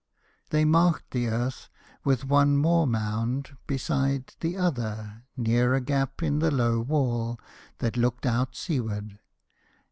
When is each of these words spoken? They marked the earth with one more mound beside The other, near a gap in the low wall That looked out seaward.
They 0.49 0.65
marked 0.65 1.11
the 1.11 1.27
earth 1.27 1.69
with 2.03 2.25
one 2.25 2.57
more 2.57 2.87
mound 2.87 3.55
beside 3.67 4.33
The 4.39 4.57
other, 4.57 5.25
near 5.37 5.75
a 5.75 5.79
gap 5.79 6.23
in 6.23 6.39
the 6.39 6.49
low 6.49 6.79
wall 6.79 7.39
That 7.77 7.97
looked 7.97 8.25
out 8.25 8.55
seaward. 8.55 9.19